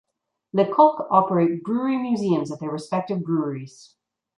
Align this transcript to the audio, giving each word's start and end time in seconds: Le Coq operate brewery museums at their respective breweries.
Le 0.53 0.65
Coq 0.65 1.05
operate 1.11 1.61
brewery 1.61 1.99
museums 1.99 2.51
at 2.51 2.59
their 2.59 2.71
respective 2.71 3.23
breweries. 3.23 3.97